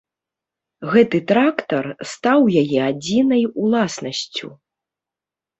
[0.93, 4.47] Гэты трактар стаў яе адзінай уласнасцю.